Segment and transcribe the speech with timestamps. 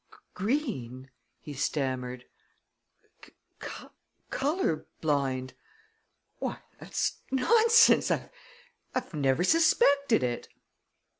[0.33, 2.25] "Green!" he stammered.
[4.31, 5.53] "Color blind!
[6.39, 8.09] Why, that's nonsense!
[8.95, 10.47] I've never suspected it!"